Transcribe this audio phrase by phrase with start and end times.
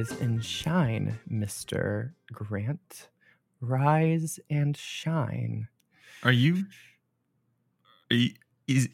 [0.00, 2.12] Rise and shine, Mr.
[2.32, 3.10] Grant.
[3.60, 5.68] Rise and shine.
[6.22, 6.64] Are you?
[8.10, 8.30] Are you
[8.66, 8.88] is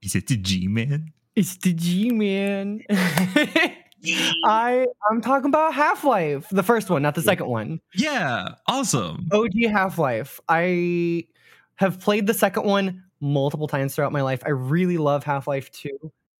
[0.00, 1.12] is it the G man?
[1.36, 2.80] It's the G Man.
[2.90, 7.82] I I'm talking about Half Life, the first one, not the second one.
[7.94, 9.28] Yeah, awesome.
[9.32, 10.40] OG Half Life.
[10.48, 11.26] I
[11.74, 14.42] have played the second one multiple times throughout my life.
[14.46, 15.90] I really love Half Life 2.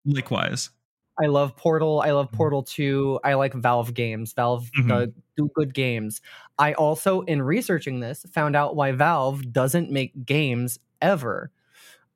[0.06, 0.70] Likewise.
[1.20, 2.00] I love Portal.
[2.00, 3.20] I love Portal 2.
[3.24, 4.32] I like Valve games.
[4.32, 4.90] Valve Mhm.
[4.90, 6.20] uh, do good games.
[6.58, 11.50] I also, in researching this, found out why Valve doesn't make games ever.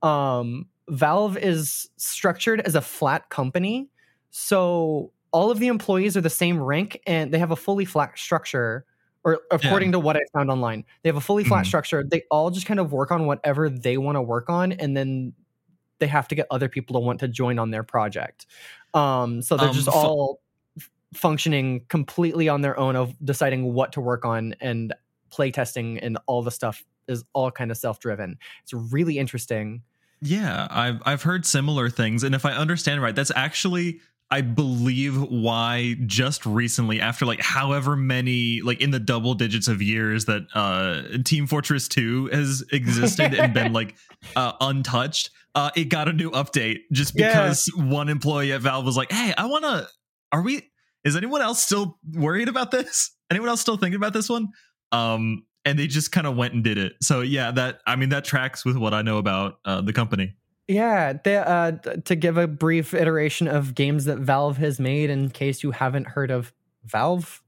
[0.02, 3.90] Um, Valve is structured as a flat company.
[4.30, 8.18] So all of the employees are the same rank and they have a fully flat
[8.18, 8.86] structure,
[9.24, 11.66] or according to what I found online, they have a fully flat Mhm.
[11.66, 12.04] structure.
[12.04, 14.72] They all just kind of work on whatever they want to work on.
[14.72, 15.34] And then
[15.98, 18.46] they have to get other people to want to join on their project.
[18.96, 20.40] Um, so they're Um, just all
[20.78, 24.94] f- functioning completely on their own of deciding what to work on and
[25.30, 28.38] playtesting and all the stuff is all kind of self-driven.
[28.62, 29.82] It's really interesting.
[30.22, 35.20] Yeah, I've I've heard similar things, and if I understand right, that's actually I believe
[35.22, 40.46] why just recently, after like however many, like in the double digits of years that
[40.54, 43.94] uh Team Fortress 2 has existed and been like
[44.34, 47.28] uh untouched, uh it got a new update just Yeah.
[47.28, 49.88] because one employee at Valve was like, Hey, I wanna
[50.30, 50.70] are we
[51.04, 53.10] is anyone else still worried about this?
[53.30, 54.48] Anyone else still thinking about this one?
[54.92, 56.92] Um and they just kind of went and did it.
[57.02, 60.36] So yeah, that I mean that tracks with what I know about uh, the company.
[60.68, 61.72] Yeah, they, uh,
[62.06, 66.08] to give a brief iteration of games that Valve has made, in case you haven't
[66.08, 66.52] heard of
[66.84, 67.40] Valve,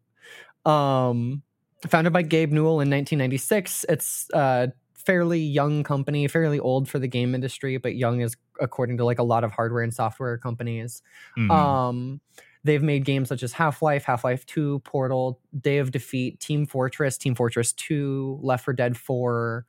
[0.65, 1.43] um,
[1.89, 3.85] founded by Gabe Newell in 1996.
[3.89, 8.99] It's a fairly young company, fairly old for the game industry, but young is according
[8.99, 11.03] to like a lot of hardware and software companies.
[11.39, 11.51] Mhm.
[11.51, 12.21] Um,
[12.65, 16.67] they've made games such as Half Life, Half Life 2, Portal, Day of Defeat, Team
[16.67, 19.67] Fortress, Team Fortress 2, Left 4 Dead 4,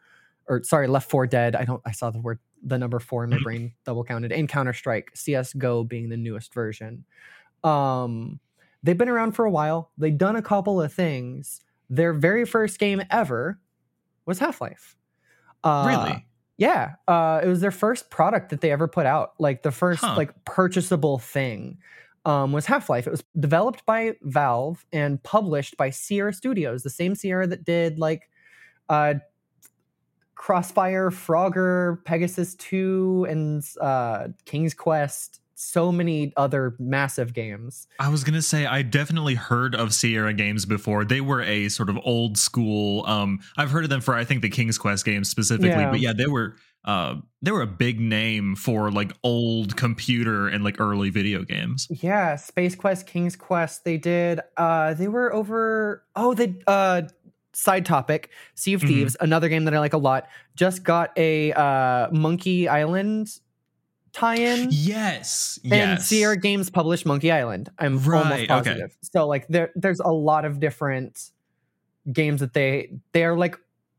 [0.47, 1.56] or sorry, Left 4 Dead.
[1.56, 3.44] I don't, I saw the word, the number four in my Mhm.
[3.44, 7.06] brain double counted, and Counter Strike, CSGO being the newest version.
[7.63, 8.40] Um,
[8.84, 9.91] they've been around for a while.
[9.97, 11.61] They've done a couple of things.
[11.90, 13.59] Their very first game ever
[14.25, 14.97] was Half Life.
[15.64, 16.25] Uh, really?
[16.58, 19.34] yeah, uh, it was their first product that they ever put out.
[19.40, 20.16] Like the first Huh.
[20.18, 21.78] like purchasable thing
[22.25, 23.08] um, was Half Life.
[23.08, 28.00] It was developed by Valve and published by Sierra Studios, the same Sierra that did
[28.00, 28.30] like
[28.90, 29.16] uh,
[30.36, 35.41] Crossfire, Frogger, Pegasus Two, and uh, King's Quest.
[35.62, 37.86] So many other massive games.
[38.00, 41.03] I was gonna say I definitely heard of Sierra games before.
[41.03, 43.06] They were a sort of old school.
[43.06, 45.92] Um, I've heard of them for I think the King's Quest games specifically, Yeah.
[45.92, 46.56] but yeah, they were
[46.86, 51.88] uh they were a big name for like old computer and like early video games.
[51.90, 53.84] Yeah, Space Quest, King's Quest.
[53.84, 54.40] They did.
[54.56, 56.06] Uh, they were over.
[56.16, 56.56] Oh, they.
[56.68, 57.02] Uh,
[57.52, 58.88] side topic: Sea of Mhm.
[58.88, 60.28] Thieves, another game that I like a lot.
[60.56, 63.28] Just got a uh, Monkey Island
[64.14, 64.70] tie-in.
[64.72, 66.08] Yes, And yes.
[66.08, 67.70] Sierra Games published Monkey Island.
[67.80, 68.47] I'm almost Right, okay.
[68.50, 68.97] positive.
[69.02, 71.31] So like there there's a lot of different
[72.12, 73.56] games that they they are like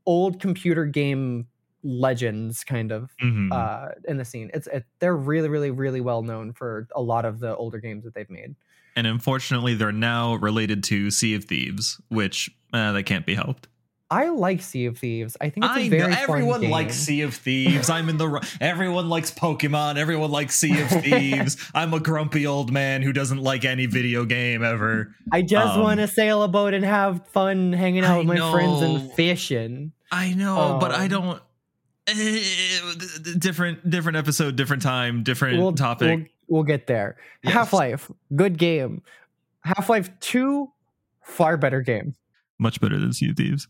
[0.06, 1.46] old computer game
[1.82, 3.52] legends kind of Mhm.
[3.52, 4.50] uh in the scene.
[4.52, 8.04] It's it, they're really really really well known for a lot of the older games
[8.04, 8.54] that they've made.
[8.96, 13.68] and unfortunately, they're now related to Sea of Thieves, which uh, that can't be helped.
[14.12, 15.36] I like Sea of Thieves.
[15.40, 17.88] I think it's a I very know everyone likes Sea of Thieves.
[17.88, 19.96] I'm in the everyone likes Pokemon.
[19.98, 21.56] Everyone likes Sea of Thieves.
[21.74, 25.14] I'm a grumpy old man who doesn't like any video game ever.
[25.30, 28.26] I just um, want to sail a boat and have fun hanging out I with
[28.38, 29.92] my friends and fishing.
[30.10, 31.42] I know, but I Um, don't.
[32.08, 32.42] eh,
[33.38, 36.18] different, different episode, different time, different We'll, topic.
[36.18, 37.16] we'll, we'll get there.
[37.44, 37.54] Yes.
[37.54, 39.02] Half Life, good game.
[39.62, 40.68] Half Life 2,
[41.22, 42.14] far better game.
[42.58, 43.68] Much better than Sea of Thieves.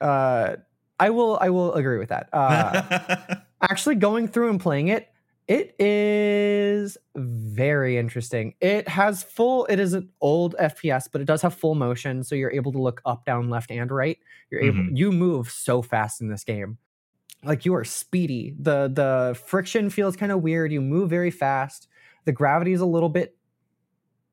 [0.00, 0.56] Uh,
[0.98, 2.28] I will I will agree with that.
[2.32, 5.08] Uh, actually, going through and playing it,
[5.46, 8.54] it is very interesting.
[8.60, 9.66] It has full.
[9.66, 12.78] It is an old FPS, but it does have full motion, so you're able to
[12.78, 14.18] look up, down, left, and right.
[14.50, 14.78] You're able.
[14.78, 14.96] Mhm.
[14.96, 16.78] You move so fast in this game,
[17.44, 18.54] like you are speedy.
[18.58, 20.72] the The friction feels kind of weird.
[20.72, 21.88] You move very fast.
[22.24, 23.36] The gravity is a little bit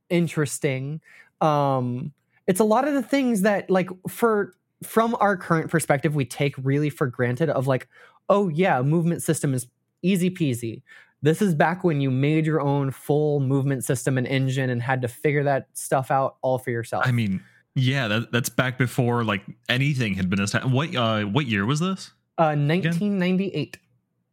[0.09, 1.01] interesting.
[1.41, 2.13] Um,
[2.47, 6.55] it's a lot of the things that like for from our current perspective we take
[6.57, 7.87] really for granted of like
[8.29, 9.67] oh yeah movement system is
[10.01, 10.81] easy peasy
[11.21, 15.01] this is back when you made your own full movement system and engine and had
[15.01, 17.41] to figure that stuff out all for yourself I mean,
[17.75, 20.75] yeah, that, that's back before like anything had been established.
[20.75, 22.11] What uh, what year was this?
[22.37, 23.77] uh 1998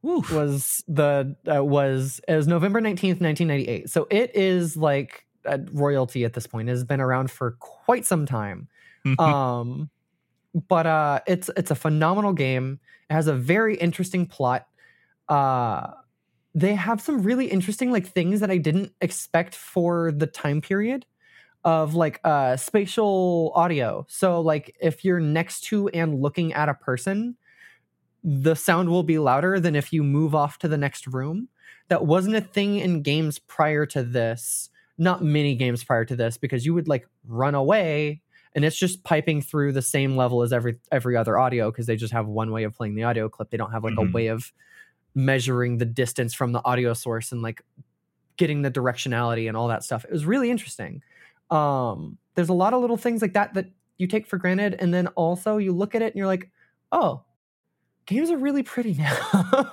[0.03, 0.31] Woof.
[0.31, 5.27] was the uh, was was november 19th 1998 so it is like
[5.73, 6.69] royalty at this point.
[6.69, 8.69] It has been around for quite some time.
[9.19, 9.91] um,
[10.55, 12.81] but uh, it's it's a phenomenal game.
[13.09, 14.67] It has a very interesting plot.
[15.29, 15.93] Uh,
[16.55, 21.07] they have some really interesting like things that I didn't expect for the time period
[21.63, 24.07] of like uh spatial audio.
[24.09, 27.37] So like if you're next to and looking at a person,
[28.25, 31.49] the sound will be louder than if you move off to the next room.
[31.89, 36.37] That wasn't a thing in games prior to this, not many games prior to this,
[36.39, 38.23] because you would like run away
[38.55, 41.97] and it's just piping through the same level as every every other audio because they
[41.97, 43.51] just have one way of playing the audio clip.
[43.51, 44.09] They don't have like Mhm.
[44.11, 44.53] a way of
[45.15, 47.63] measuring the distance from the audio source and like
[48.37, 50.05] getting the directionality and all that stuff.
[50.05, 51.03] It was really interesting.
[51.51, 53.67] Um, there's a lot of little things like that that
[53.99, 56.49] you take for granted, and then also you look at it and you're like,
[56.93, 57.23] oh,
[58.11, 59.17] games are really pretty now.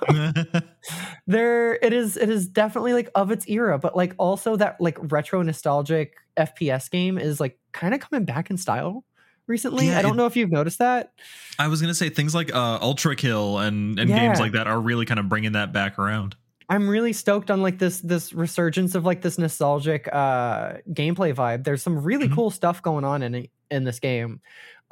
[1.26, 4.96] there it is it is definitely like of its era but like also that like
[5.12, 9.04] retro nostalgic fps game is like kind of coming back in style
[9.46, 11.12] recently Yeah, i don't it- know if you've noticed that
[11.58, 15.04] I was gonna say things like uh, Ultrakill and and games like that are really
[15.06, 16.36] kind of bringing that back around.
[16.68, 21.64] i'm really stoked on like this this resurgence of like this nostalgic uh gameplay vibe
[21.64, 22.34] there's some really Mhm.
[22.34, 24.40] cool stuff going on in in this game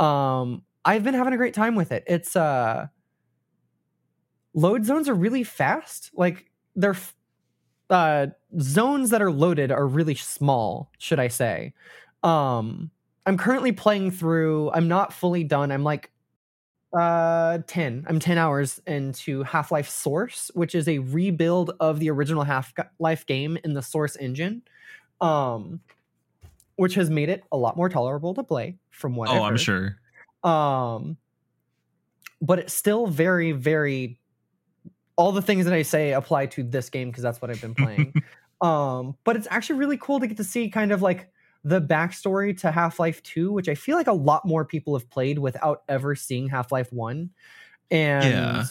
[0.00, 2.86] um i've been having a great time with it it's uh
[4.56, 6.10] load zones are really fast.
[6.16, 6.96] Like they're
[7.88, 8.26] uh
[8.60, 11.72] zones that are loaded are really small should i say.
[12.24, 12.90] Um
[13.26, 16.10] i'm currently playing through i'm not fully done i'm like
[16.98, 22.42] uh 10 i'm 10 hours into half-life source which is a rebuild of the original
[22.42, 24.62] half-life game in the source engine
[25.20, 25.80] um
[26.76, 29.56] which has made it a lot more tolerable to play from what Oh, I've I'm
[29.56, 29.96] sure.
[30.42, 31.16] um
[32.42, 34.18] but it's still very very
[35.16, 37.74] all the things that i say apply to this game because that's what i've been
[37.74, 38.14] playing.
[38.62, 41.30] Um but it's actually really cool to get to see kind of like
[41.62, 45.38] the backstory to half-life 2 which i feel like a lot more people have played
[45.38, 47.30] without ever seeing half-life 1
[47.90, 48.68] and Yeah.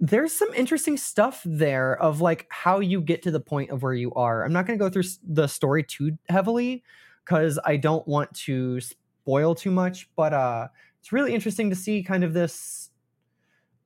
[0.00, 3.92] there's some interesting stuff there of like how you get to the point of where
[3.94, 4.44] you are.
[4.44, 6.82] I'm not going to go through the story too heavily
[7.24, 10.68] because i don't want to spoil too much but uh
[11.00, 12.90] it's really interesting to see kind of this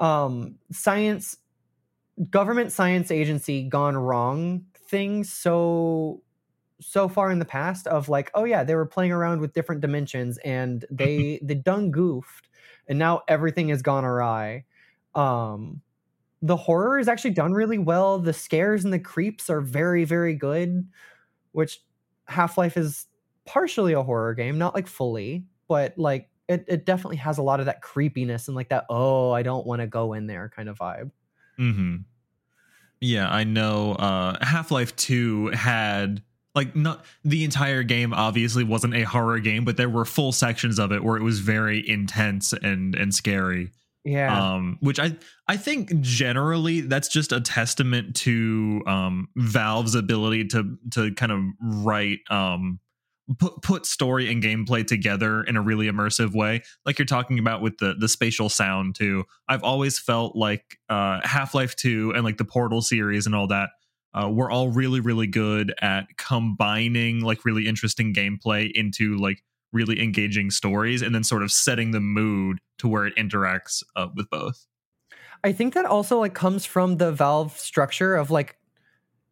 [0.01, 1.37] um science
[2.31, 6.23] government science agency gone wrong thing so
[6.81, 9.81] so far in the past of like oh yeah they were playing around with different
[9.81, 12.49] dimensions and they they done goofed
[12.89, 14.65] and now everything has gone awry.
[15.15, 15.81] Um
[16.43, 18.19] the horror is actually done really well.
[18.19, 20.87] The scares and the creeps are very very good
[21.53, 21.81] which
[22.27, 23.07] half-life is
[23.47, 27.61] partially a horror game not like fully but like it, it definitely has a lot
[27.61, 30.69] of that creepiness and like that oh i don't want to go in there kind
[30.69, 31.11] of vibe
[31.57, 31.97] hmm
[33.01, 33.93] Yeah, I know.
[33.93, 36.23] Uh, Half Life Two had
[36.55, 38.15] like not the entire game.
[38.15, 41.41] Obviously, wasn't a horror game, but there were full sections of it where it was
[41.41, 43.73] very intense and and scary.
[44.05, 45.17] yeah Um, which I
[45.49, 51.41] I think generally that's just a testament to um Valve's ability to to kind of
[51.85, 52.79] write um
[53.39, 57.63] put put story and gameplay together in a really immersive way like you're talking about
[57.63, 59.25] with the the spatial sound too.
[59.49, 63.71] I've always felt like uh half-life 2 and like the portal series and all that
[64.13, 70.01] uh, were all really really good at combining like really interesting gameplay into like really
[70.01, 74.31] engaging stories and then sort of setting the mood to where it interacts uh, with
[74.31, 74.67] both.
[75.43, 78.57] I think that also like comes from the Valve structure of like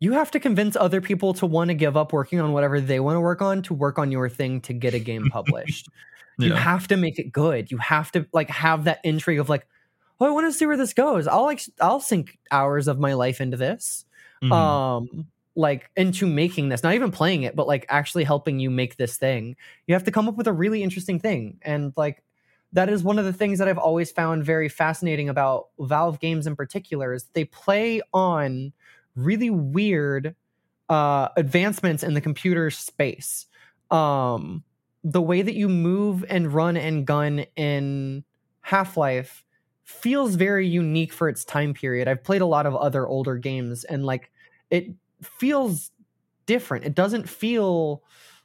[0.02, 2.98] you have to convince other people to want to give up working on whatever they
[2.98, 5.88] want to work on to work on your thing to get a game published.
[6.38, 7.70] You have to make it good.
[7.70, 9.64] You have to like have that intrigue of like,
[10.18, 11.28] oh, I want to see where this goes.
[11.28, 14.04] I'll like I'll sink hours of my life into this.
[14.42, 14.50] Mhm.
[14.50, 18.96] Um like into making this, not even playing it, but like actually helping you make
[18.96, 19.54] this thing.
[19.86, 21.58] You have to come up with a really interesting thing.
[21.62, 22.24] And like
[22.72, 26.48] that is one of the things that I've always found very fascinating about Valve games
[26.48, 28.72] in particular is they play on
[29.16, 30.34] really weird
[30.88, 33.46] uh advancements in the computer space.
[33.90, 34.64] Um
[35.04, 38.24] the way that you move and run and gun in
[38.60, 39.44] Half-Life
[39.82, 42.06] feels very unique for its time period.
[42.06, 44.30] I've played a lot of other older games and like
[44.70, 44.88] it
[45.22, 45.90] feels
[46.46, 46.84] different.
[46.84, 48.02] It doesn't feel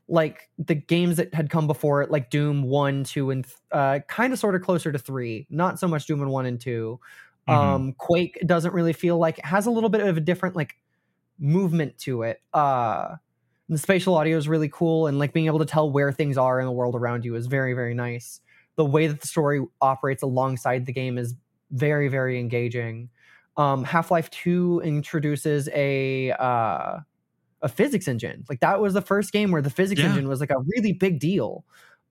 [0.08, 4.32] like the games that had come before it, like Doom 1, 2, and uh, kind
[4.32, 5.48] of sort of closer to 3.
[5.50, 7.00] Not so much Doom and 1 and 2.
[7.48, 7.54] Mhm.
[7.54, 10.76] Um, Quake doesn't really feel like it has a little bit of a different like
[11.40, 12.42] movement to it.
[12.54, 13.16] Uh,
[13.70, 16.60] the spatial audio is really cool, and like being able to tell where things are
[16.60, 18.42] in the world around you is very, very nice.
[18.76, 21.36] The way that the story operates alongside the game is
[21.72, 23.10] very, very engaging.
[23.58, 27.00] Um, Half Life 2 introduces a uh,
[27.62, 28.46] a physics engine.
[28.50, 30.08] Like that was the first game where the physics Yeah.
[30.10, 31.66] engine was like a really big deal.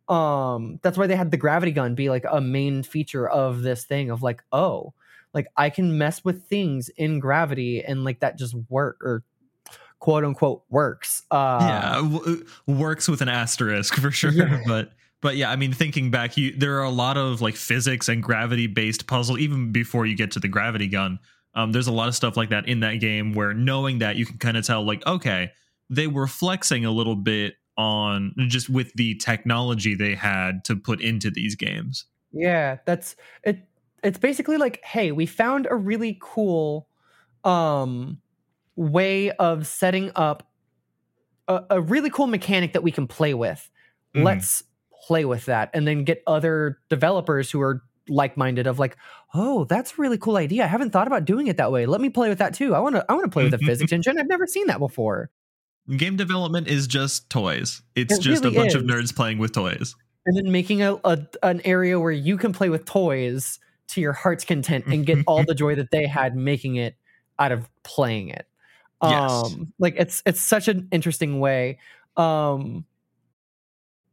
[0.09, 3.85] Um, that's why they had the gravity gun be like a main feature of this
[3.85, 4.95] thing of like, oh,
[5.37, 9.23] like I can mess with things in gravity and like that just work or
[9.99, 11.23] quote unquote works.
[11.31, 14.33] Uh, yeah, w- works with an asterisk for sure.
[14.33, 14.63] Yeah.
[14.67, 18.09] But but yeah, I mean, thinking back, you there are a lot of like physics
[18.09, 21.19] and gravity based puzzle even before you get to the gravity gun.
[21.55, 24.27] Um, there's a lot of stuff like that in that game where knowing that you
[24.27, 25.53] can kind of tell like, okay,
[25.91, 31.01] they were flexing a little bit on just with the technology they had to put
[31.01, 32.07] into these games.
[32.33, 33.67] Yeah, that's it.
[34.07, 36.89] It's basically like, hey, we found a really cool
[37.45, 38.19] um
[38.77, 40.49] way of setting up
[41.49, 43.71] a, a really cool mechanic that we can play with.
[44.15, 44.25] Mhm.
[44.25, 44.63] Let's
[45.07, 48.97] play with that and then get other developers who are like-minded of like,
[49.35, 50.65] oh, that's a really cool idea.
[50.65, 51.87] I haven't thought about doing it that way.
[51.87, 52.75] Let me play with that too.
[52.75, 54.19] I want to I want to play with a physics engine.
[54.19, 55.31] I've never seen that before.
[55.97, 57.83] Game development is just toys.
[57.95, 59.95] It's It just really a bunch of nerds playing with toys.
[60.27, 64.13] and then making a, a an area where you can play with toys to your
[64.13, 66.97] heart's content and get all the joy that they had making it
[67.39, 68.47] out of playing it.
[69.03, 69.55] Yes.
[69.55, 71.79] Um like it's it's such an interesting way.
[72.17, 72.87] Um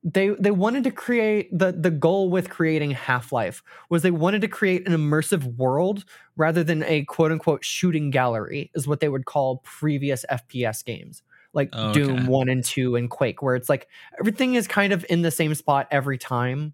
[0.03, 4.49] they they wanted to create the the goal with creating Half-Life was they wanted to
[4.49, 6.03] create an immersive world
[6.35, 11.23] rather than a quote unquote shooting gallery is what they would call previous FPS games
[11.53, 11.93] like Okay.
[11.93, 13.87] Doom 1 and 2 and Quake where it's like
[14.19, 16.73] everything is kind of in the same spot every time.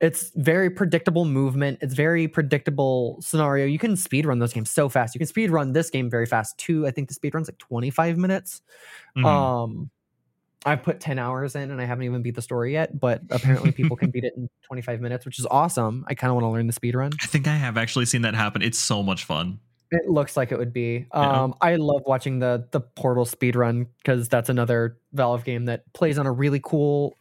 [0.00, 1.78] It's very predictable movement.
[1.82, 3.66] It's very predictable scenario.
[3.66, 5.14] You can speed run those games so fast.
[5.14, 6.86] You can speed run this game very fast too.
[6.86, 8.62] I think the speed run's like 25 minutes.
[9.16, 9.26] Mhm.
[9.26, 9.90] Um
[10.66, 13.72] I've put 10 hours in and I haven't even beat the story yet, but apparently
[13.72, 16.04] people can beat it in 25 minutes, which is awesome.
[16.08, 17.12] I kind of want to learn the speed run.
[17.22, 18.60] I think I have actually seen that happen.
[18.60, 19.58] It's so much fun.
[19.92, 21.06] It looks like it would be.
[21.12, 21.42] Yeah.
[21.42, 26.16] Um, I love watching the the Portal speedrun because that's another Valve game that plays
[26.16, 27.16] on a really cool,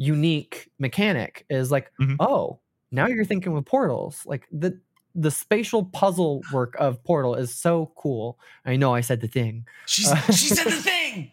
[0.00, 1.46] unique mechanic.
[1.50, 2.16] Is like, Mhm.
[2.20, 4.24] oh, now you're thinking with portals.
[4.26, 4.80] Like the
[5.14, 8.38] the spatial puzzle work of Portal is so cool.
[8.66, 9.66] I know I said the thing.
[9.86, 11.32] She's Uh, she said the thing.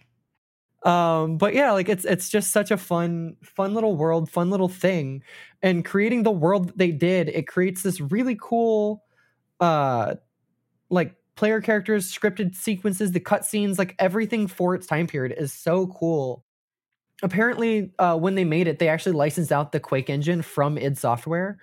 [0.84, 4.70] um but yeah like it's it's just such a fun fun little world fun little
[4.70, 5.24] thing
[5.64, 9.04] and creating the world that they did it creates this really cool
[9.60, 10.16] uh
[10.92, 15.88] like player characters scripted sequences the cutscenes like everything for its time period is so
[15.88, 16.46] cool
[17.24, 20.98] apparently uh when they made it they actually licensed out the quake engine from id
[20.98, 21.58] software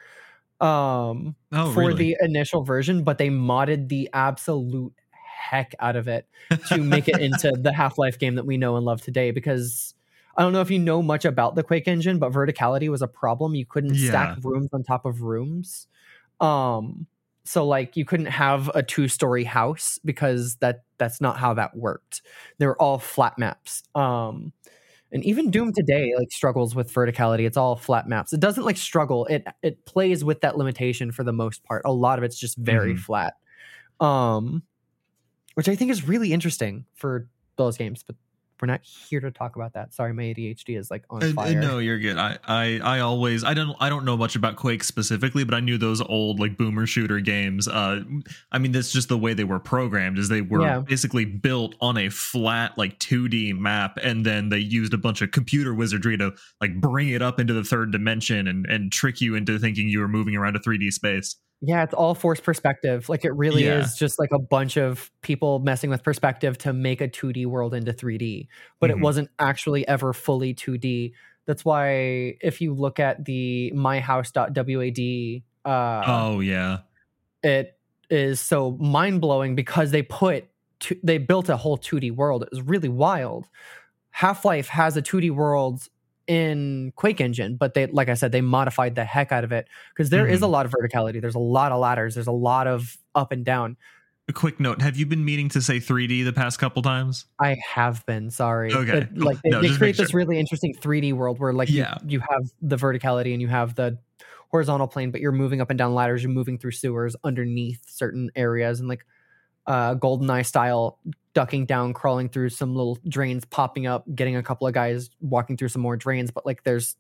[0.61, 1.95] um Oh, for really?
[1.95, 4.93] the initial version but they modded the absolute
[5.51, 6.27] heck out of it
[6.69, 9.95] to make it into the Half-Life game that we know and love today because
[10.37, 13.07] I don't know if you know much about the Quake engine, but verticality was a
[13.07, 13.55] problem.
[13.55, 15.87] You couldn't stack rooms on top of rooms.
[16.41, 17.07] Um
[17.45, 22.23] so like you couldn't have a two-story house because that that's not how that worked.
[22.59, 23.83] They were all flat maps.
[23.95, 24.53] Um
[25.15, 27.47] and even Doom today like struggles with verticality.
[27.47, 28.35] It's all flat maps.
[28.35, 29.27] It doesn't like struggle.
[29.27, 31.83] It it plays with that limitation for the most part.
[31.87, 33.01] A lot of it's just very Mhm.
[33.01, 33.35] flat.
[34.01, 34.65] Um
[35.55, 38.17] which I think is really interesting for those games, but
[38.65, 39.93] we're not here to talk about that.
[39.93, 41.61] Sorry, my ADHD is like on Uh, uh, fire.
[41.61, 42.17] no, you're good.
[42.17, 45.61] I, I, I always, I don't, I don't know much about Quake specifically, but I
[45.61, 47.69] knew those old like boomer shooter games.
[47.69, 48.01] Uh,
[48.51, 50.19] I mean, that's just the way they were programmed.
[50.19, 50.79] Is they were Yeah.
[50.81, 55.31] basically built on a flat like 2D map, and then they used a bunch of
[55.31, 59.35] computer wizardry to like bring it up into the third dimension and and trick you
[59.35, 61.37] into thinking you were moving around a 3D space.
[61.67, 63.09] Yeah, it's all forced perspective.
[63.09, 63.79] Like it really Yeah.
[63.79, 67.75] is just like a bunch of people messing with perspective to make a 2D world
[67.75, 68.49] into 3D,
[68.81, 68.91] but Mhm.
[68.91, 71.15] it wasn't actually ever fully 2D.
[71.47, 76.79] That's why if you look at the myhouse.wad, uh, oh yeah,
[77.43, 77.79] it
[78.11, 80.47] is so mind blowing because they put
[80.81, 82.43] two, they built a whole 2D world.
[82.43, 83.49] It was really wild.
[84.11, 85.89] Half Life has a 2D world
[86.27, 89.69] in Quake Engine, but they like I said they modified the heck out of it
[89.91, 90.45] because there is Mhm.
[90.45, 91.21] a lot of verticality.
[91.21, 92.15] There's a lot of ladders.
[92.15, 93.77] There's a lot of up and down.
[94.27, 97.27] a quick note: Have you been meaning to say 3D the past couple times?
[97.39, 98.73] I have been sorry.
[98.73, 99.25] Okay, cool.
[99.27, 100.19] like they, No, they create make this sure.
[100.19, 101.99] really interesting 3D world where like Yeah.
[102.05, 103.99] you, you have the verticality and you have the
[104.51, 106.23] horizontal plane, but you're moving up and down ladders.
[106.23, 109.05] You're moving through sewers underneath certain areas and like
[109.67, 110.99] uh, GoldenEye style,
[111.35, 115.57] ducking down, crawling through some little drains, popping up, getting a couple of guys walking
[115.57, 116.31] through some more drains.
[116.31, 116.97] But like there's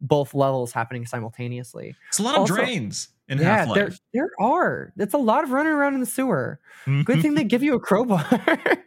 [0.00, 1.94] both levels happening simultaneously.
[2.08, 4.00] It's a lot of drains in yeah, Half there Life.
[4.14, 4.92] there are.
[4.96, 6.60] It's a lot of running around in the sewer.
[7.04, 8.24] Good thing they give you a crowbar.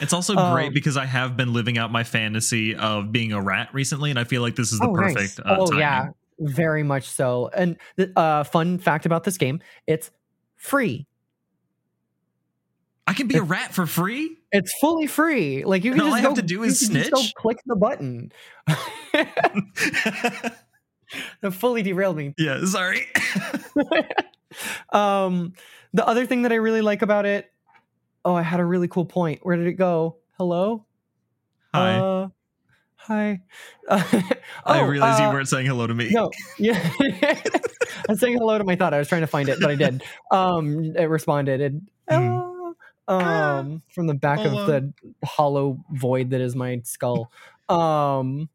[0.00, 3.40] It's also Um, great because I have been living out my fantasy of being a
[3.40, 5.16] rat recently, and I feel like this is the oh, perfect.
[5.18, 5.38] nice.
[5.38, 5.80] Uh, oh timing.
[5.80, 6.08] yeah,
[6.38, 7.50] very much so.
[7.54, 10.10] And the uh, fun fact about this game: it's
[10.56, 11.06] free.
[13.06, 14.38] I I can be a rat for free.
[14.52, 15.64] It's fully free.
[15.64, 17.20] Like you can And all just I have go, to do is can just go
[17.20, 17.34] snitch?
[17.34, 18.32] click the button.
[21.42, 22.34] that fully derailed me.
[22.38, 23.06] yeah, sorry.
[24.92, 25.52] um,
[25.92, 27.50] the other thing that I really like about it,
[28.24, 29.40] oh, I had a really cool point.
[29.42, 30.16] Where did it go?
[30.38, 30.84] Hello.
[31.74, 31.96] Hi.
[31.96, 32.28] Uh,
[32.96, 33.40] hi.
[33.88, 34.34] I
[34.66, 36.10] Oh, realized you uh, weren't saying hello to me.
[36.10, 36.78] No, yeah.
[37.00, 37.40] I
[38.08, 38.94] was saying hello to my thought.
[38.94, 40.02] I was trying to find it, but I did.
[40.30, 41.60] Um, it responded.
[41.60, 41.72] It,
[42.10, 42.41] Mhm.
[43.08, 44.92] "Ah," um, from the back of the
[45.24, 47.30] hollow void that is my skull.
[47.68, 48.48] Um,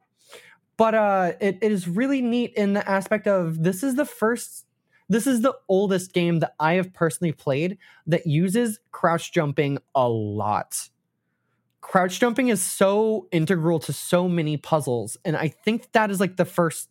[0.78, 4.66] but uh, it, it is really neat in the aspect of this is the first.
[5.10, 7.78] This is the oldest game that I have personally played
[8.08, 10.90] that uses crouch jumping a lot.
[11.80, 16.36] Crouch jumping is so integral to so many puzzles, and I think that is like
[16.36, 16.90] the first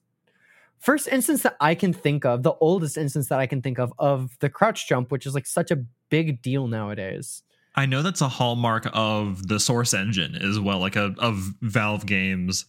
[0.78, 3.92] first instance that I can think of, the oldest instance that I can think of
[3.98, 7.42] of the crouch jump, which is like such a big deal nowadays.
[7.76, 12.06] I know that's a hallmark of the Source engine as well, like a of Valve
[12.06, 12.64] games.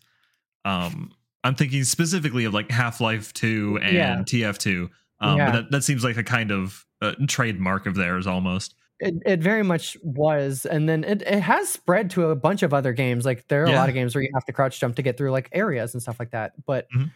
[0.66, 1.12] Um,
[1.44, 4.24] I'm thinking specifically of like Half Life Two and Yeah.
[4.52, 4.90] TF2.
[5.22, 5.46] Um, Yeah.
[5.52, 8.76] but that, that seems like a kind of uh, trademark of theirs almost.
[9.00, 12.74] It, it very much was, and then it, it has spread to a bunch of
[12.74, 13.26] other games.
[13.26, 15.18] Like there are a lot of games where you have to crouch jump to get
[15.18, 16.54] through like areas and stuff like that.
[16.66, 17.12] But Mhm.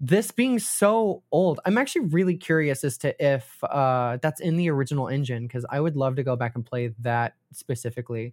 [0.00, 4.70] This being so old, I'm actually really curious as to if uh, that's in the
[4.70, 8.32] original engine because I would love to go back and play that specifically.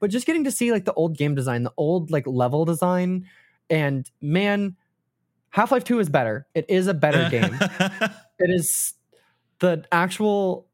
[0.00, 3.26] But just getting to see like the old game design, the old like level design,
[3.68, 4.76] and man,
[5.50, 6.46] Half Life 2 is better.
[6.54, 7.58] It is a better game
[8.40, 8.94] it is
[9.60, 10.66] the actual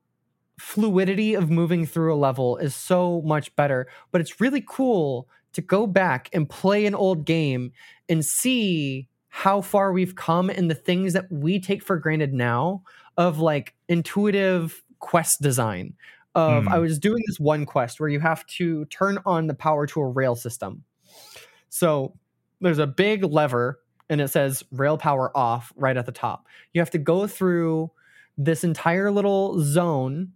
[0.59, 5.61] fluidity of moving through a level is so much better but it's really cool to
[5.61, 7.73] go back and play an old game
[8.09, 12.83] and see how far we've come and the things that we take for granted now
[13.19, 15.93] of like intuitive quest design
[16.37, 16.69] of Hmm.
[16.69, 20.01] i was doing this one quest where you have to turn on the power to
[20.01, 20.85] a rail system
[21.69, 22.15] so
[22.61, 26.47] there's a big lever and it says rail power off right at the top.
[26.73, 27.91] You have to go through
[28.39, 30.33] this entire little zone,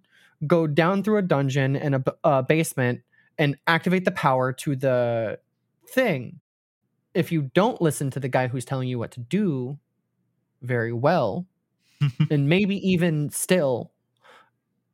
[0.47, 3.01] go down through a dungeon and a basement,
[3.39, 5.39] and activate the power to the
[5.89, 6.41] thing.
[7.15, 9.79] If you don't listen to the guy who's telling you what to do
[10.63, 11.47] very well,
[12.31, 13.93] and maybe even still,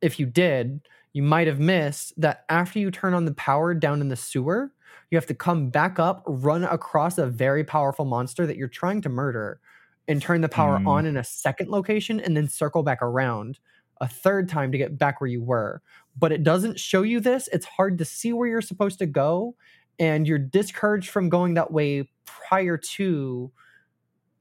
[0.01, 0.81] if you did,
[1.13, 4.71] you might have missed that after you turn on the power down in the sewer,
[5.09, 9.01] you have to come back up, run across a very powerful monster that you're trying
[9.01, 9.59] to murder,
[10.07, 10.87] and turn the power Hmm.
[10.87, 13.59] on in a second location and then circle back around
[13.99, 15.81] a third time to get back where you were.
[16.17, 17.49] But it doesn't show you this.
[17.51, 19.55] It's hard to see where you're supposed to go,
[19.99, 23.51] and you're discouraged from going that way prior to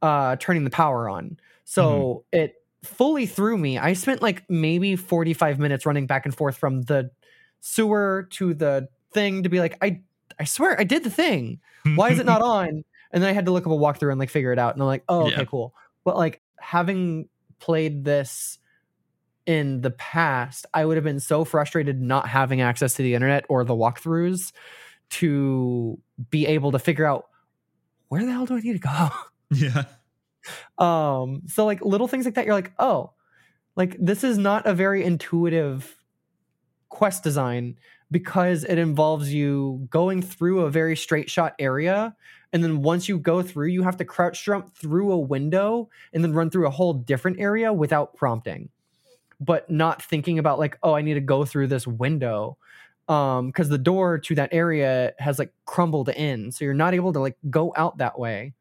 [0.03, 1.39] uh, turning the power on.
[1.65, 2.55] So it
[2.87, 3.79] fully threw me.
[3.79, 7.11] I spent like maybe 45 minutes running back and forth from the
[7.61, 10.01] sewer to the thing to be like, I
[10.39, 11.61] I swear I did the thing.
[11.95, 12.85] Why is it not on?
[13.13, 14.75] And then I had to look up a walkthrough and like figure it out.
[14.75, 15.45] And I'm like, oh, okay, Yeah.
[15.45, 15.75] cool.
[16.05, 18.59] But like having played this
[19.47, 23.45] in the past, I would have been so frustrated not having access to the internet
[23.49, 24.53] or the walkthroughs
[25.11, 25.99] to
[26.31, 27.27] be able to figure out
[28.09, 29.09] where the hell do I need to go?
[29.53, 29.85] yeah.
[30.79, 33.11] Um so like little things like that you're like oh
[33.77, 35.97] like this is not a very intuitive
[36.89, 37.79] quest design
[38.11, 42.15] because it involves you going through a very straight shot area
[42.53, 46.23] and then once you go through you have to crouch jump through a window and
[46.23, 48.69] then run through a whole different area without prompting
[49.41, 52.57] but not thinking about like oh i need to go through this window
[53.09, 57.13] um because the door to that area has like crumbled in so you're not able
[57.13, 58.53] to like go out that way.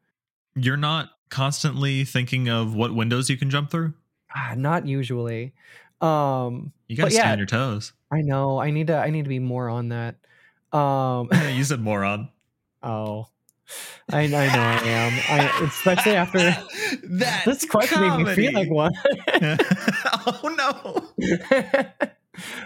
[0.54, 3.94] You're not constantly thinking of what windows you can jump through?
[4.34, 5.52] Ah, not usually.
[6.00, 7.32] Um, You gotta stay yeah.
[7.32, 7.92] on your toes.
[8.10, 8.58] I know.
[8.60, 8.96] I need to.
[8.96, 10.16] I need to be more on that.
[10.72, 12.28] Um, you said moron.
[12.82, 13.28] oh,
[14.12, 15.12] I, I know I am.
[15.28, 16.38] I especially after
[17.18, 18.92] that this question made me feel like one.
[20.26, 22.08] oh no.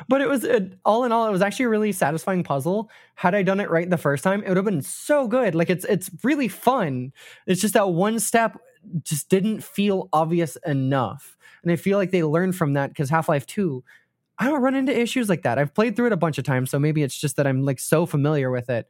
[0.09, 2.91] But it was it, all in all, it was actually a really satisfying puzzle.
[3.15, 5.55] Had I done it right the first time, it would have been so good.
[5.55, 7.13] Like it's it's really fun.
[7.47, 8.59] It's just that one step
[9.03, 13.29] just didn't feel obvious enough, and I feel like they learned from that because Half
[13.29, 13.85] Life Two.
[14.39, 15.59] I don't run into issues like that.
[15.59, 17.79] I've played through it a bunch of times, so maybe it's just that I'm like
[17.79, 18.89] so familiar with it.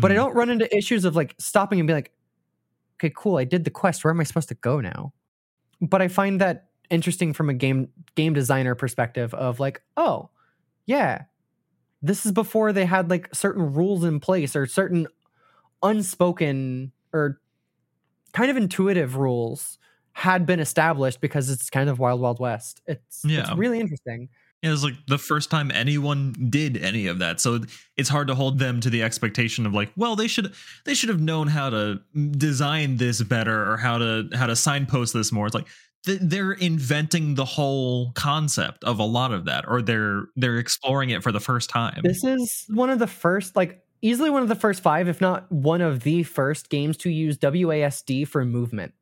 [0.00, 0.16] But I Mhm.
[0.16, 2.12] don't run into issues of like stopping and be like,
[2.98, 4.04] okay, cool, I did the quest.
[4.04, 5.12] Where am I supposed to go now?
[5.80, 10.30] But I find that interesting from a game game designer perspective of like, oh,
[10.86, 11.24] yeah,
[12.02, 15.06] this is before they had like certain rules in place or certain
[15.82, 17.40] unspoken or
[18.32, 19.78] kind of intuitive rules
[20.12, 22.80] had been established because it's kind of wild wild west.
[22.86, 23.40] It's Yeah.
[23.40, 24.28] it's really interesting.
[24.62, 27.40] It was like the first time anyone did any of that.
[27.40, 27.60] So
[27.96, 30.54] it's hard to hold them to the expectation of like, well, they should
[30.86, 32.00] they should have known how to
[32.32, 35.46] design this better or how to how to signpost this more.
[35.46, 35.68] It's like
[36.06, 41.10] th- they're inventing the whole concept of a lot of that or they're they're exploring
[41.10, 42.00] it for the first time.
[42.02, 45.50] This is one of the first, like easily one of the first five, if not
[45.52, 48.94] one of the first games to use WASD for movement.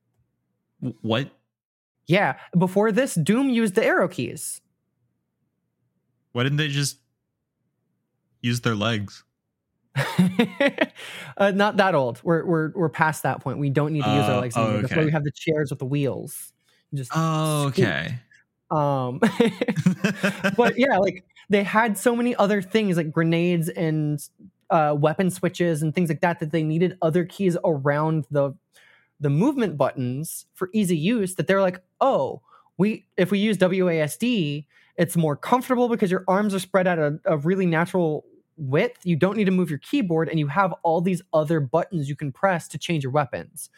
[1.03, 1.31] what?
[2.07, 4.61] Yeah, before this, Doom used the arrow keys.
[6.33, 6.99] Why didn't they just
[8.43, 9.25] use their legs?
[11.39, 12.21] uh, not that old.
[12.25, 13.59] We're we're we're past that point.
[13.59, 14.83] We don't need to use our Oh, legs anymore.
[14.83, 16.53] That's why we have the chairs with the wheels.
[16.93, 17.85] Just Oh, scoot.
[17.85, 18.19] okay.
[18.71, 19.21] Um,
[20.57, 24.21] but yeah, like they had so many other things like grenades and
[24.71, 28.53] uh, weapon switches and things like that that they needed other keys around the
[29.21, 31.35] the movement buttons for easy use.
[31.37, 32.43] That they're like, oh,
[32.79, 34.67] we if we use WASD,
[34.97, 38.25] it's more comfortable because your arms are spread out a, a really natural
[38.57, 39.05] width.
[39.05, 42.17] You don't need to move your keyboard, and you have all these other buttons you
[42.17, 43.71] can press to change your weapons.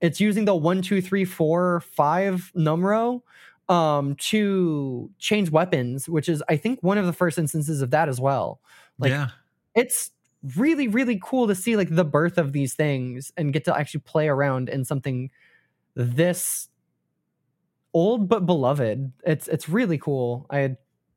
[0.00, 3.22] It's using the one, two, three, four, five numero
[3.68, 8.10] um to change weapons which is i think one of the first instances of that
[8.10, 8.60] as well.
[8.98, 9.28] Like yeah.
[9.74, 10.10] it's
[10.56, 14.00] really really cool to see like the birth of these things and get to actually
[14.00, 15.30] play around in something
[15.94, 16.68] this
[17.94, 19.12] old but beloved.
[19.24, 20.46] It's it's really cool.
[20.50, 20.76] I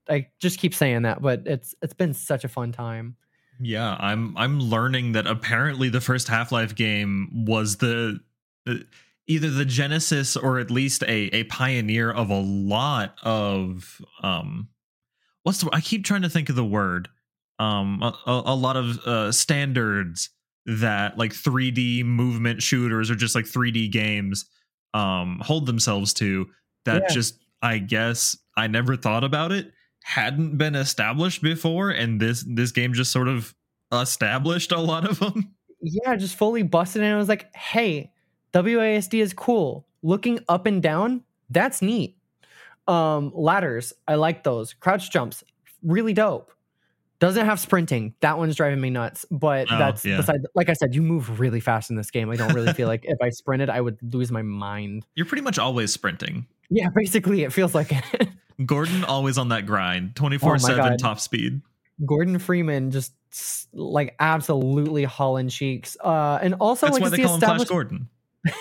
[0.10, 3.18] i just keep saying that but it's it's been such a fun time.
[3.60, 8.22] Yeah, I'm I'm learning that apparently the first Half-Life game was the, the
[9.28, 14.70] either the genesis or at least a a pioneer of a lot of um
[15.44, 17.10] what's the I keep trying to think of the word
[17.60, 20.30] um a, a, lot of uh standards
[20.66, 24.46] that like 3D movement shooters or just like 3D games
[24.94, 26.48] um hold themselves to
[26.86, 27.14] that Yeah.
[27.14, 29.72] just I guess I never thought about it
[30.04, 33.54] hadn't been established before and this this game just sort of
[33.92, 38.10] established a lot of them yeah just fully busted and i was like hey
[38.64, 39.86] wasd is cool.
[40.04, 42.18] Looking up and down that's neat.
[42.88, 44.74] Um ladders i like those.
[44.74, 45.44] Crouch jumps
[45.84, 46.52] really dope.
[47.20, 48.14] Doesn't have sprinting.
[48.20, 50.18] That one's driving me nuts but Oh, that's yeah.
[50.18, 52.30] beside like i said you move really fast in this game.
[52.30, 55.06] I don't really feel like if i sprinted i would lose my mind.
[55.16, 56.46] You're pretty much always sprinting.
[56.70, 58.30] Yeah basically it feels like it.
[58.66, 61.62] Gordon always on that grind 24 7 top speed.
[62.06, 63.14] Gordon freeman just
[63.74, 65.98] like absolutely hauling cheeks.
[66.04, 68.10] Uh and also that's like why they the call him flash gordon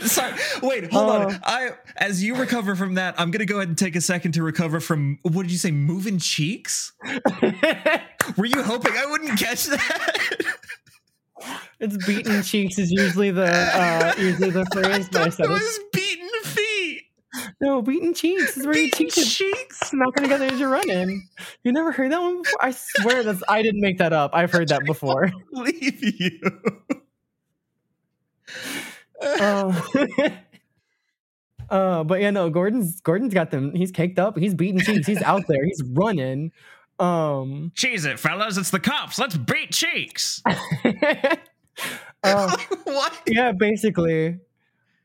[0.00, 1.28] Sorry, wait, hold Oh.
[1.28, 1.40] on.
[1.44, 4.42] I as you recover from that, I'm gonna go ahead and take a second to
[4.42, 6.92] recover from what did you say, moving cheeks?
[8.36, 10.36] Were you hoping I wouldn't catch that?
[11.80, 15.48] It's beaten cheeks is usually the uh usually the phrase, I I said thought it
[15.50, 17.02] was beaten feet.
[17.60, 19.78] No, beaten cheeks is where Beaten cheeks are cheeks.
[19.88, 21.28] smacking together as you're running.
[21.62, 22.64] You never heard that one before?
[22.64, 24.32] I swear that's I didn't make that up.
[24.34, 25.30] I've heard that before.
[25.52, 26.40] Leave you.
[29.20, 29.80] Uh,
[31.70, 33.74] uh, but yeah, no, Gordon's Gordon's got them.
[33.74, 34.38] He's caked up.
[34.38, 35.06] He's beating cheeks.
[35.06, 35.64] He's out there.
[35.64, 36.52] He's running.
[36.98, 38.56] Um, Cheese it, fellas.
[38.56, 39.18] It's the cops.
[39.18, 40.42] Let's beat cheeks.
[42.24, 43.22] uh, what?
[43.26, 44.38] yeah, basically.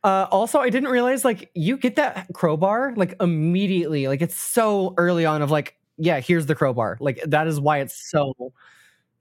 [0.04, 4.08] Uh, also, I didn't realize like you get that crowbar like immediately.
[4.08, 6.98] Like it's so early on of like, yeah, here's the crowbar.
[7.00, 8.34] Like that is why it's so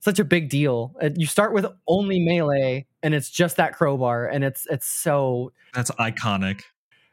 [0.03, 0.95] such a big deal.
[1.01, 5.51] Uh, You start with only melee, and it's just that crowbar, and it's it's so
[5.73, 6.61] That's iconic.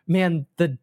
[0.07, 0.79] man the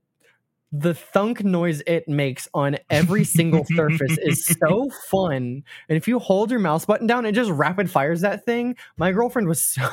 [0.74, 5.64] the thunk noise it makes on every single surface is so fun.
[5.88, 8.76] And if you hold your mouse button down, it just rapid fires that thing.
[8.98, 9.88] My girlfriend was so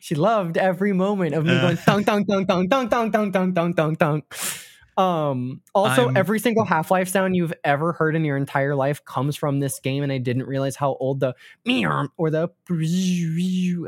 [0.00, 1.74] she loved every moment of me Uh.
[1.86, 4.22] going dong dong dong dong dong dong dong dong dong dong dong.
[4.96, 9.34] Um also I'm- every single Half-Life sound you've ever heard in your entire life comes
[9.36, 12.48] from this game and I didn't realize how old the meow or the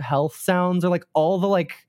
[0.02, 1.86] health sounds are like all the like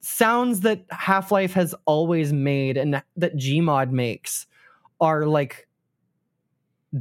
[0.00, 4.46] sounds that Half-Life has always made and that Gmod makes
[5.00, 5.66] are like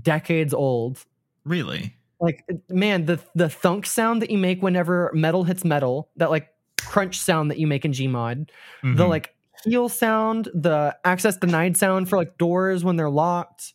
[0.01, 1.05] decades old
[1.45, 1.95] Really?
[2.19, 6.49] like man the the thunk sound that you make whenever metal hits metal that like
[6.81, 8.49] crunch sound that you make in gmod
[8.81, 9.07] the Mhm.
[9.09, 9.35] like
[9.67, 13.73] heal sound the access denied sound for like doors when they're locked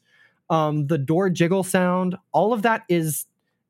[0.50, 3.26] um the door jiggle sound all of that is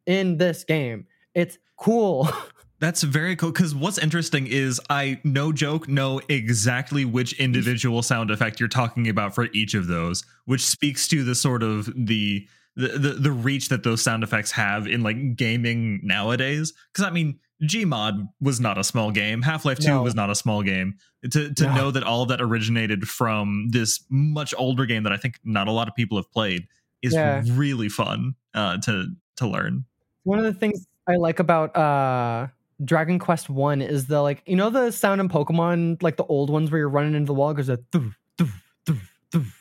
[0.07, 2.29] in this game it's cool
[2.83, 3.53] That's very cool.
[3.53, 9.09] Because what's interesting is I, no joke, know exactly which individual sound effect you're talking
[9.09, 13.31] about for each of those, which speaks to the sort of the the the, the
[13.31, 16.73] reach that those sound effects have in like gaming nowadays.
[16.93, 19.43] Because I mean, Gmod was not a small game.
[19.43, 20.03] Half Life Two No.
[20.03, 20.97] was not a small game.
[21.31, 21.75] To to No.
[21.75, 25.69] know that all of that originated from this much older game that I think not
[25.69, 26.67] a lot of people have played
[27.03, 27.43] is Yeah.
[27.53, 29.85] really fun uh, to to learn.
[30.25, 32.47] one of the things i like about uh
[32.85, 36.49] dragon quest 1 is the like you know the sound in pokemon like the old
[36.49, 38.53] ones where you're running into the wall goes a doof, doof,
[38.87, 39.01] doof,
[39.33, 39.53] doof.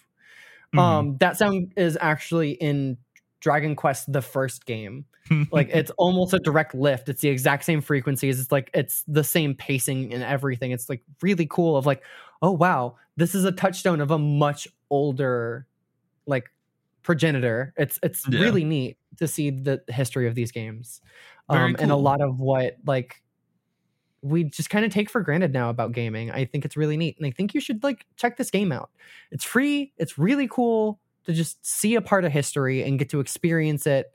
[0.76, 0.80] Mhm.
[0.80, 2.98] um that sound is actually in
[3.42, 5.06] dragon quest the first game.
[5.52, 7.08] Like it's almost a direct lift.
[7.10, 8.40] It's the exact same frequencies.
[8.40, 10.72] It's like it's the same pacing and everything.
[10.72, 12.04] It's like really cool of like
[12.42, 15.68] oh wow this is a touchstone of a much older
[16.26, 16.50] like
[17.04, 17.74] progenitor.
[17.78, 18.42] It's it's Yeah.
[18.42, 21.02] really neat to see the history of these games
[21.50, 23.22] um and a lot of what like
[24.24, 26.32] we just kind of take for granted now about gaming.
[26.32, 28.90] I think it's really neat and i think you should like check this game out.
[29.32, 29.94] It's free.
[29.98, 34.12] It's really cool to just see a part of history and get to experience it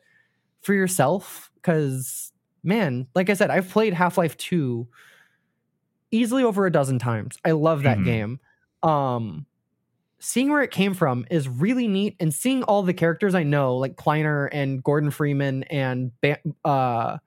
[0.62, 4.86] for yourself because man like i said i've played half-life 2
[6.10, 8.04] easily over a dozen times i love that Mhm.
[8.04, 8.40] game
[8.82, 9.46] um
[10.18, 13.76] seeing where it came from is really neat and seeing all the characters i know
[13.76, 17.18] like kleiner and gordon freeman and ba- uh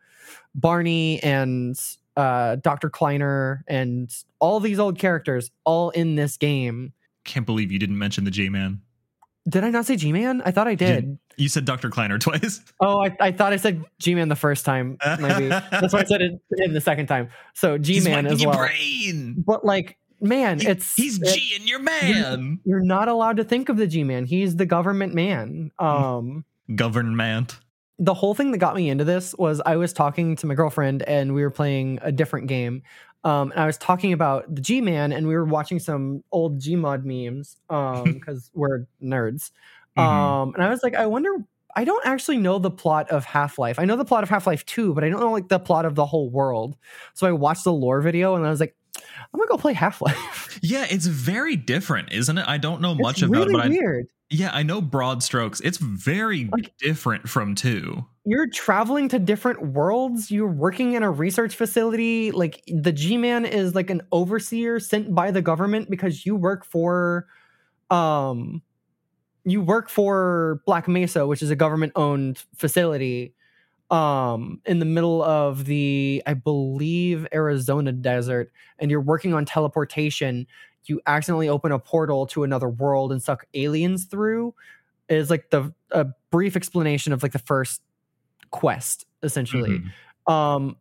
[0.56, 1.80] barney and
[2.18, 7.80] uh dr kleiner and all these old characters all in this game Can't believe you
[7.80, 8.82] didn't mention the G Man.
[9.48, 11.90] Did i not say g-man i thought i did You said Dr.
[11.90, 12.60] Kleiner twice.
[12.82, 14.98] Oh, I, I thought I said G Man the first time.
[15.22, 17.30] Maybe that's why I said it in the second time.
[17.54, 18.58] So G Man as well.
[18.58, 19.42] brain.
[19.48, 22.60] But like, man, He- it's he's it- G and your man.
[22.66, 24.26] You're not allowed to think of the G Man.
[24.26, 25.72] He's the government man.
[25.80, 26.44] Um,
[26.76, 27.58] Government.
[28.00, 31.04] the whole thing that got me into this was I was talking to my girlfriend
[31.04, 32.84] and we were playing a different game.
[33.24, 36.60] Um, and I was talking about the G Man and we were watching some old
[36.60, 39.52] Gmod memes um, because we're nerds.
[39.98, 40.04] Mhm.
[40.04, 41.30] Um, and I was like, I wonder.
[41.76, 43.78] I don't actually know the plot of Half Life.
[43.78, 45.86] I know the plot of Half Life 2, but I don't know like the plot
[45.86, 46.76] of the whole world.
[47.14, 50.02] So I watched the lore video and I was like, I'm gonna go play Half
[50.02, 50.60] Life.
[50.64, 52.46] Yeah, it's very different, isn't it?
[52.48, 54.08] I don't know much it's about really it, but I, weird.
[54.30, 55.60] Yeah, I know broad strokes.
[55.62, 58.06] It's very Like- different from two.
[58.26, 60.30] You're traveling to different worlds.
[60.30, 62.32] You're working in a research facility.
[62.32, 67.28] Like the G-Man is like an overseer sent by the government because you work for,
[67.90, 68.62] um,
[69.46, 73.34] you work for Black Mesa, which is a government-owned facility,
[73.90, 80.46] um, in the middle of the, I believe, Arizona desert, and you're working on teleportation.
[80.86, 84.54] You accidentally open a portal to another world and suck aliens through.
[85.08, 87.82] Is like the a brief explanation of like the first
[88.52, 89.82] quest essentially
[90.28, 90.32] Mhm.
[90.32, 90.78] um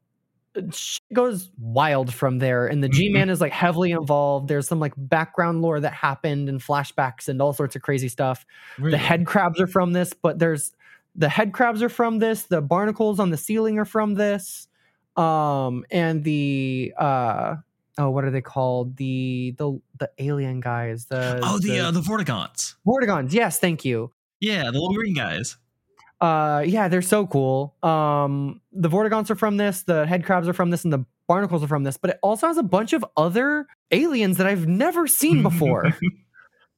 [0.73, 4.93] shit goes wild from there and the g-man is like heavily involved there's some like
[4.97, 8.45] background lore that happened and flashbacks and all sorts of crazy stuff
[8.79, 8.93] Really?
[8.93, 10.73] the head crabs are from this but there's
[11.15, 14.67] the head crabs are from this the barnacles on the ceiling are from this
[15.17, 17.57] um and the uh
[17.99, 18.97] oh what are they called?
[18.97, 22.75] The the the alien guys the Oh, the uh, the Vortigaunts.
[22.87, 24.13] vortigaunts yes thank you.
[24.41, 25.57] Yeah, the little green guys.
[26.21, 27.75] uh yeah they're so cool.
[27.83, 31.63] Um the vortigaunts are from this the head crabs are from this and the barnacles
[31.63, 35.07] are from this but it also has a bunch of other aliens that i've never
[35.07, 35.85] seen before.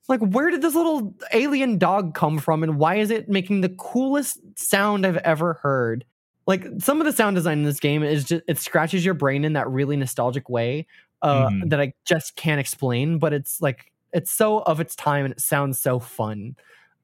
[0.09, 3.68] Like where did this little alien dog come from and why is it making the
[3.68, 6.04] coolest sound i've ever heard?
[6.48, 9.44] Like some of the sound design in this game is just it scratches your brain
[9.44, 10.88] in that really nostalgic way
[11.22, 11.70] uh Mhm.
[11.70, 15.40] that i just can't explain but it's like it's so of its time and it
[15.40, 16.56] sounds so fun.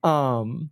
[0.02, 0.70] Um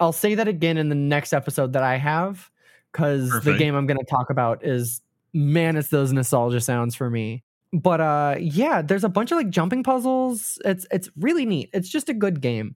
[0.00, 2.50] i'll say that again in the next episode that i have
[2.92, 5.02] because the game i'm going to talk about is
[5.34, 7.42] man it's those nostalgia sounds for me.
[7.72, 10.58] But uh yeah there's a bunch of like jumping puzzles.
[10.64, 11.70] It's it's really neat.
[11.72, 12.74] It's just a good game.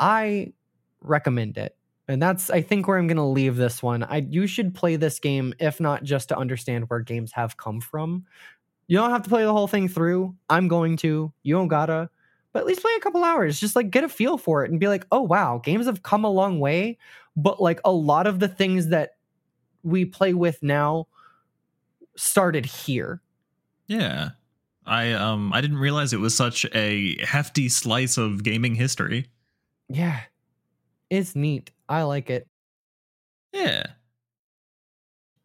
[0.00, 0.52] I
[1.02, 1.76] recommend it.
[2.08, 4.02] And that's I think where I'm going to leave this one.
[4.02, 7.80] I you should play this game if not just to understand where games have come
[7.80, 8.24] from.
[8.86, 10.34] You don't have to play the whole thing through.
[10.48, 11.32] I'm going to.
[11.42, 12.10] You don't gotta.
[12.52, 13.58] But at least play a couple hours.
[13.58, 16.24] Just like get a feel for it and be like, "Oh wow, games have come
[16.24, 16.98] a long way."
[17.36, 19.16] But like a lot of the things that
[19.82, 21.08] we play with now
[22.16, 23.20] started here.
[23.86, 24.30] Yeah.
[24.86, 29.30] I um I didn't realize it was such a hefty slice of gaming history.
[29.88, 30.20] Yeah.
[31.10, 31.70] It's neat.
[31.88, 32.46] I like it.
[33.52, 33.84] Yeah.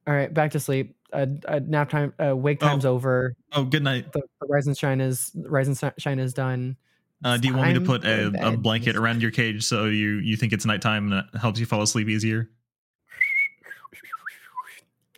[0.07, 0.95] All right, back to sleep.
[1.11, 2.13] Uh, uh nap time.
[2.23, 3.35] Uh, wake time's over.
[3.53, 4.11] Oh, good night.
[4.13, 6.77] The, the rise and shine is rise and shine is done.
[7.23, 10.19] Uh, do you want me to put a, a blanket around your cage so you
[10.19, 12.49] you think it's nighttime and it helps you fall asleep easier?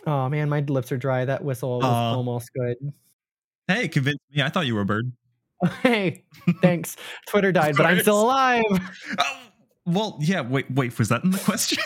[0.08, 1.26] Oh man, my lips are dry.
[1.26, 2.78] That whistle was almost good.
[3.68, 4.42] Hey, convince me.
[4.42, 5.12] I thought you were a bird.
[5.84, 6.24] hey,
[6.62, 6.98] thanks.
[7.28, 8.64] Twitter died, but I'm still alive.
[9.20, 9.40] Oh,
[9.86, 10.42] well, yeah.
[10.42, 10.98] Wait, wait.
[10.98, 11.78] Was that in the question?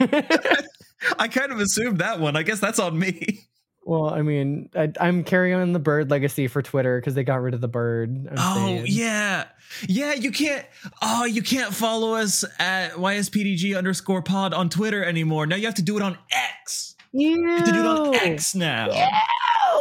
[1.18, 2.36] I kind of assumed that one.
[2.36, 3.40] I guess that's on me.
[3.84, 7.40] well, I mean, I, I'm carrying on the bird legacy for Twitter because they got
[7.40, 8.26] rid of the bird.
[8.30, 8.84] I'm Oh saying.
[8.88, 9.44] yeah,
[9.88, 10.14] yeah.
[10.14, 10.66] You can't.
[11.02, 15.46] Oh, you can't follow us at ysptg underscore pod on Twitter anymore.
[15.46, 16.94] Now you have to do it on X.
[17.12, 18.88] You have to do it on X now.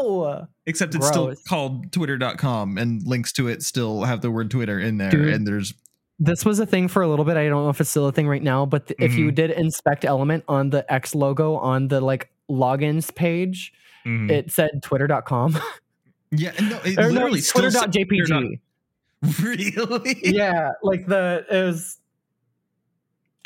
[0.02, 0.48] Ew.
[0.66, 1.44] Except it's still Gross.
[1.44, 5.10] called twitter.com and links to it still have the word Twitter in there.
[5.12, 5.34] Dude.
[5.34, 5.74] And there's
[6.20, 7.38] This was a thing for a little bit.
[7.38, 9.36] I don't know if it's still a thing right now, but th- if you Mhm.
[9.36, 13.72] did inspect element on the X logo on the like logins page,
[14.06, 14.32] Mhm.
[14.32, 15.60] it said twitter.com.
[16.32, 18.26] yeah, no, it or no, literally said twitter.jpg.
[18.26, 18.60] Twitter dot-
[19.44, 20.18] Really?
[20.24, 21.98] yeah, like the it was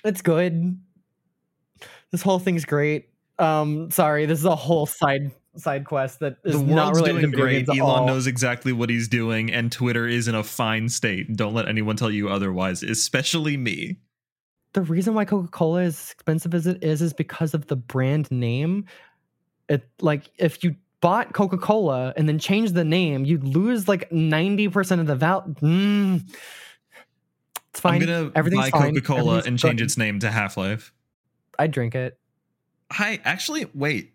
[0.06, 0.80] it's good.
[2.12, 3.10] This whole thing's great.
[3.40, 7.22] Um sorry, this is a whole side side quest that is the not world's related
[7.22, 7.70] doing great.
[7.70, 11.36] Elon knows exactly what he's doing, and Twitter is in a fine state.
[11.36, 13.98] Don't let anyone tell you otherwise, especially me.
[14.74, 18.32] the reason why Coca-Cola is as expensive as it is is because of the brand
[18.32, 18.86] name.
[19.68, 25.00] It like if you bought Coca-Cola and then changed the name, you'd lose like 90%
[25.00, 25.54] of the value.
[25.56, 26.24] Mm.
[27.72, 28.02] It's fine.
[28.02, 28.92] I'm gonna Everything's buy.
[28.92, 29.86] Coca Cola and change good.
[29.86, 30.94] its name to Half Life.
[31.58, 32.18] I'd drink it.
[32.92, 34.14] Hi, actually, wait.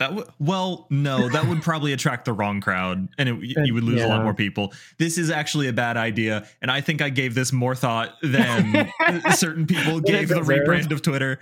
[0.00, 3.84] That would well, no, that would probably attract the wrong crowd, and it, you would
[3.84, 4.72] lose a lot more people.
[4.98, 8.90] This is actually a bad idea, and I think I gave this more thought than
[9.34, 10.66] certain people gave the deserved.
[10.66, 11.38] rebrand of Twitter.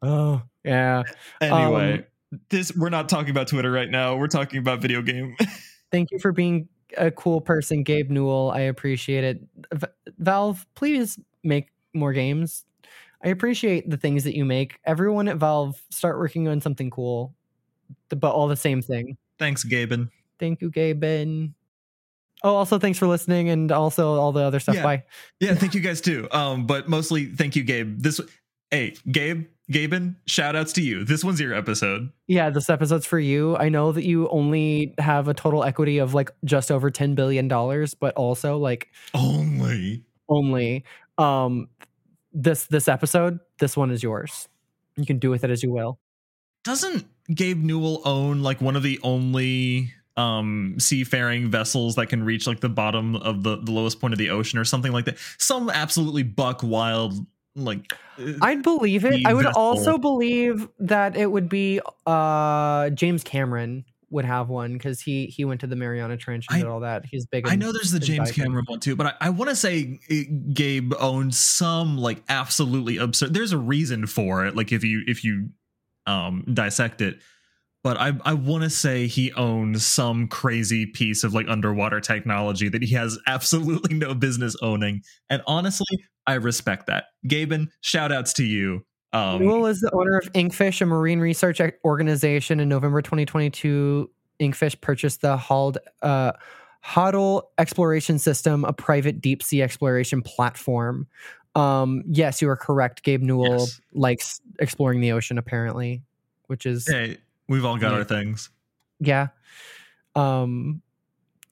[0.00, 1.02] Oh, yeah.
[1.42, 1.98] Anyway,
[2.32, 4.16] um, this we're not talking about Twitter right now.
[4.16, 5.36] We're talking about video game.
[5.92, 8.50] Thank you for being a cool person, Gabe Newell.
[8.52, 9.42] I appreciate it.
[9.74, 9.86] V-
[10.18, 12.64] Valve, please make more games.
[13.22, 14.78] I appreciate the things that you make.
[14.84, 17.41] Everyone at Valve, start working on something cool, th-
[18.20, 19.16] but all the same thing.
[19.38, 20.10] Thanks, Gaben.
[20.38, 21.52] Thank you, Gaben.
[22.44, 24.74] Oh, also thanks for listening, and also all the other stuff.
[24.76, 24.82] Yeah.
[24.82, 25.04] Bye.
[25.40, 26.28] Yeah, thank you guys too.
[26.32, 28.00] Um, but mostly thank you, Gabe.
[28.00, 28.20] This
[28.70, 31.04] hey, Gabe, Gaben, shout outs to you.
[31.04, 32.10] This one's your episode.
[32.26, 33.56] Yeah, this episode's for you.
[33.56, 37.46] I know that you only have a total equity of like just over ten billion
[37.46, 40.04] dollars, but also like Only.
[40.28, 40.84] only
[41.18, 41.68] um
[42.32, 44.48] this this episode this one is yours
[44.96, 45.98] you can do with it as you will
[46.64, 52.46] Doesn't Gabe Newell own like one of the only um seafaring vessels that can reach
[52.46, 55.16] like the bottom of the, the lowest point of the ocean or something like that?
[55.38, 57.14] Some absolutely buck wild
[57.54, 59.60] like uh, i'd believe it i would vessel.
[59.60, 65.44] also believe that it would be uh james cameron would have one because he he
[65.44, 67.70] went to the mariana trench and I- did all that he's big I in- know
[67.70, 68.44] there's the James diving.
[68.44, 70.14] Cameron one too, but I, I want to say uh,
[70.54, 73.34] Gabe owned some like absolutely absurd.
[73.34, 75.50] There's a reason for it, like if you if you
[76.06, 77.18] um dissect it.
[77.82, 82.68] But I I want to say he owns some crazy piece of like underwater technology
[82.68, 85.02] that he has absolutely no business owning.
[85.30, 87.06] And honestly, I respect that.
[87.26, 88.84] Gaben, shout outs to you.
[89.12, 92.60] Um, Newell is the owner of Inkfish, a marine research organization.
[92.60, 94.10] In November 2022,
[94.40, 96.32] Inkfish purchased the Hald, uh,
[96.84, 101.06] Hadal Exploration System, a private deep sea exploration platform.
[101.54, 103.02] Um, yes, you are correct.
[103.02, 103.80] Gabe Newell Yes.
[103.92, 106.02] likes exploring the ocean, apparently,
[106.46, 107.98] which is hey, we've all got Yeah.
[107.98, 108.50] our things.
[109.00, 109.28] yeah.
[110.14, 110.82] Um,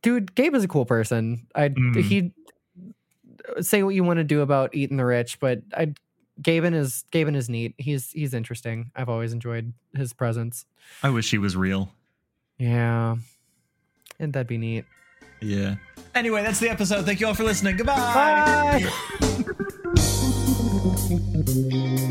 [0.02, 1.46] dude, Gabe is a cool person.
[1.54, 2.02] I Mm.
[2.02, 2.32] he
[3.60, 5.94] say what you want to do about eating the rich, but I
[6.42, 7.74] Gaben is Gaben is neat.
[7.78, 8.90] He's he's interesting.
[8.96, 10.64] I've always enjoyed his presence.
[11.02, 11.92] I wish he was real.
[12.58, 13.16] Yeah,
[14.18, 14.84] and that'd be neat.
[15.42, 15.76] Yeah.
[16.14, 17.04] Anyway, that's the episode.
[17.06, 17.76] Thank you all for listening.
[17.76, 18.88] Goodbye.
[18.88, 19.54] Bye.
[21.10, 22.09] Thank you.